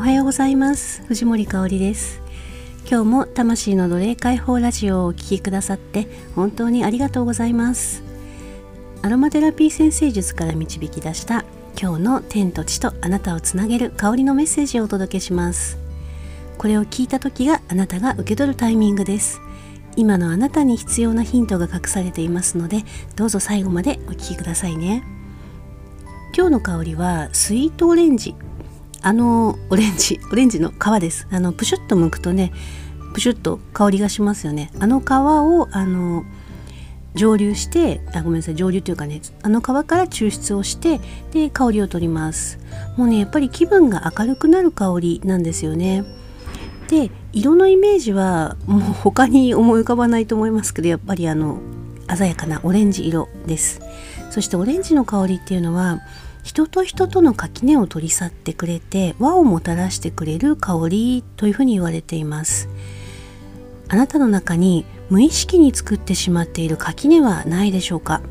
[0.00, 1.02] おはようございます。
[1.08, 2.22] 藤森香里です。
[2.90, 8.02] 今日も魂の奴隷解放ラジオをお聴きくださって本当にありがとうございます。
[9.02, 11.44] アロマテラピー先生術から導き出した
[11.78, 15.76] 今日の天と地とあなたをつなげる香りのメッセージをお届けします。
[16.56, 19.42] これを聞いた時があなたが受け取るタイミングです。
[19.96, 22.84] 今のあなたに必要なヒントが隠されていますので
[23.16, 25.04] どうぞ最後までお聴きくださいね。
[26.34, 28.34] 今日の香りはスイートオレンジ
[29.02, 31.26] あのオレンジオレンジの皮です。
[31.30, 32.52] あのプシュッと剥くとね
[33.14, 34.70] プシュッと香りがしますよね。
[34.78, 36.24] あの皮をあの
[37.14, 41.00] 蒸留してあごめんなさい蒸留というかねあの皮から抽出をして
[41.32, 42.58] で香りを取ります。
[42.96, 46.04] もうねやっぱり気分が明るくなる香りなんですよね。
[46.88, 51.60] で色のイメージはもう他に思い浮かばないと思いますけどやっぱりあの
[52.08, 53.80] 鮮やかなオレンジ色です。
[54.30, 56.00] そしてオレンジの香りっていうのは
[56.42, 62.68] 人と人との垣根を取り去ってくれて和をもたらしてくれる香りというふうに言われています。
[63.88, 68.22] あなたの中に無意識に作ってしまっている垣根はないでしょうか？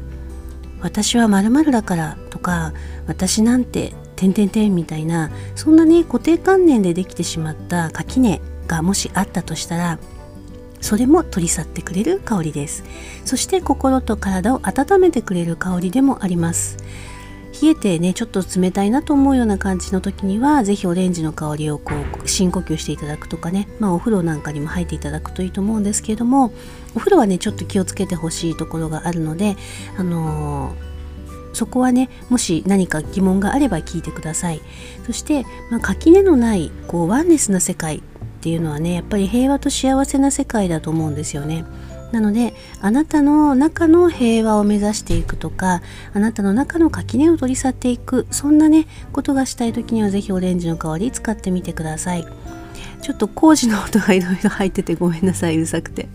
[0.81, 2.73] 私はまるだからとか
[3.05, 9.99] 私なんて点々点みたいなそんなね固定観念でできてしまった垣根がもしあったとしたら
[10.79, 12.85] それも取り去ってくれる香りです。
[13.25, 16.77] そして心と体を温めてくれる香りでもあります。
[17.61, 21.93] 冷えてねちょっと冷たいなと思うような感じの時には是非オレンジの香りをこ
[22.23, 23.67] う深呼吸していただくとかね。
[23.79, 26.51] まあお風呂なんかにも入っていただくといいと思うんですけれども
[26.95, 29.57] お風呂はねちょっと気をつけてほしいところがあるので
[29.97, 30.89] あのー
[31.51, 34.61] そこはねもし何か疑問があれば聞いてください。
[35.05, 38.01] そして、まあ、垣根のないこうワンネスな世界っ
[38.41, 41.65] ていうのはねやっぱり平和と幸せな世界だと思うんですよね。
[42.11, 45.81] なのであなたの中の平和を目指していくとか
[46.13, 52.25] あなたの中の垣根を取り去っていくそんなねことがしたい時には是非オレンジの香り使ってみてください。
[53.01, 56.09] ちょっと工事の音がいろいろ入っててごめんなさいうるさくて。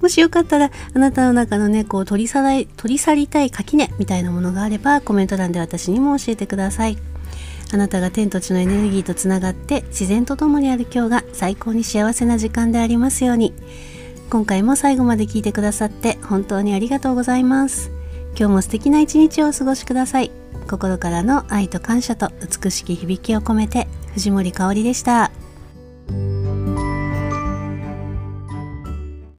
[0.00, 6.98] もしよかったらあなたの中のねこう取り去り取り去りたい垣根みたいなものがあればコメント欄で私にも教えてください。
[7.72, 13.54] あなたが天と地のエネルギーとつながって自然と共にある今日が最高に幸せな時間でありますように。
[14.30, 17.90] 今回も最後まで聞いてくださって本当にありがとうございます。
[18.38, 20.30] 今日も素敵な一日をお過ごしください。
[20.68, 25.32] 心からの愛と感謝と美しき響きを込めて藤森かおりでした。